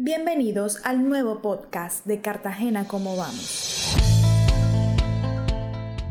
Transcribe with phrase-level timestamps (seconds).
[0.00, 3.96] Bienvenidos al nuevo podcast de Cartagena Cómo Vamos.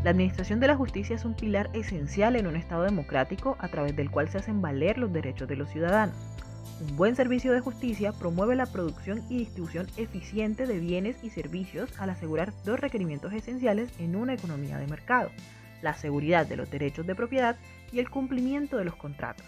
[0.04, 3.96] La administración de la justicia es un pilar esencial en un Estado democrático a través
[3.96, 6.14] del cual se hacen valer los derechos de los ciudadanos.
[6.82, 11.98] Un buen servicio de justicia promueve la producción y distribución eficiente de bienes y servicios
[11.98, 15.30] al asegurar dos requerimientos esenciales en una economía de mercado,
[15.80, 17.56] la seguridad de los derechos de propiedad
[17.90, 19.46] y el cumplimiento de los contratos.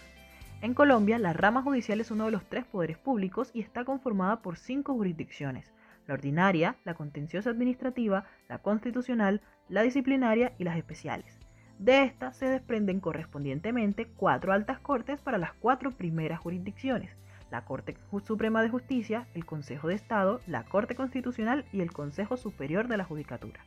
[0.61, 4.43] En Colombia, la rama judicial es uno de los tres poderes públicos y está conformada
[4.43, 5.73] por cinco jurisdicciones,
[6.05, 11.39] la ordinaria, la contenciosa administrativa, la constitucional, la disciplinaria y las especiales.
[11.79, 17.09] De estas se desprenden correspondientemente cuatro altas cortes para las cuatro primeras jurisdicciones,
[17.49, 22.37] la Corte Suprema de Justicia, el Consejo de Estado, la Corte Constitucional y el Consejo
[22.37, 23.61] Superior de la Judicatura.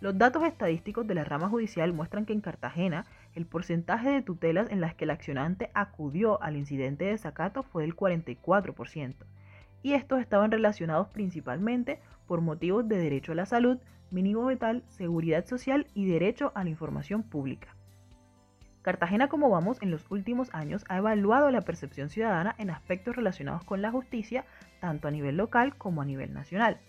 [0.00, 3.04] Los datos estadísticos de la rama judicial muestran que en Cartagena
[3.34, 7.82] el porcentaje de tutelas en las que el accionante acudió al incidente de desacato fue
[7.82, 9.14] del 44%,
[9.82, 13.78] y estos estaban relacionados principalmente por motivos de derecho a la salud,
[14.10, 17.76] mínimo vital, seguridad social y derecho a la información pública.
[18.80, 23.64] Cartagena, como vamos, en los últimos años ha evaluado la percepción ciudadana en aspectos relacionados
[23.64, 24.46] con la justicia,
[24.80, 26.80] tanto a nivel local como a nivel nacional.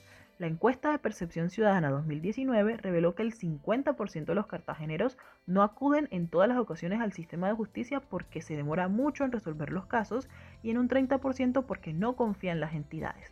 [0.41, 6.07] La encuesta de percepción ciudadana 2019 reveló que el 50% de los cartageneros no acuden
[6.09, 9.85] en todas las ocasiones al sistema de justicia porque se demora mucho en resolver los
[9.85, 10.27] casos
[10.63, 13.31] y en un 30% porque no confían en las entidades.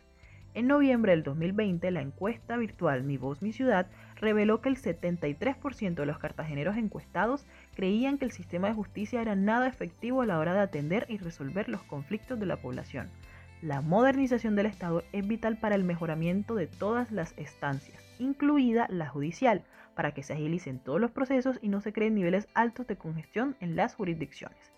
[0.54, 5.94] En noviembre del 2020, la encuesta virtual Mi Voz, Mi Ciudad reveló que el 73%
[5.94, 7.44] de los cartageneros encuestados
[7.74, 11.18] creían que el sistema de justicia era nada efectivo a la hora de atender y
[11.18, 13.10] resolver los conflictos de la población.
[13.62, 19.06] La modernización del Estado es vital para el mejoramiento de todas las estancias, incluida la
[19.06, 22.96] judicial, para que se agilicen todos los procesos y no se creen niveles altos de
[22.96, 24.72] congestión en las jurisdicciones.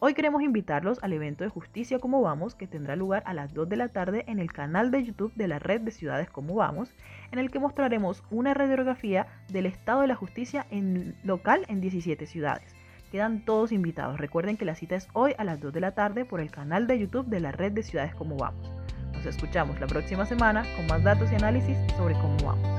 [0.00, 3.70] Hoy queremos invitarlos al evento de Justicia Como Vamos que tendrá lugar a las 2
[3.70, 6.94] de la tarde en el canal de YouTube de la red de ciudades Como Vamos,
[7.32, 12.26] en el que mostraremos una radiografía del estado de la justicia en local en 17
[12.26, 12.75] ciudades.
[13.10, 14.18] Quedan todos invitados.
[14.18, 16.86] Recuerden que la cita es hoy a las 2 de la tarde por el canal
[16.86, 18.70] de YouTube de la red de ciudades como vamos.
[19.12, 22.75] Nos escuchamos la próxima semana con más datos y análisis sobre cómo vamos.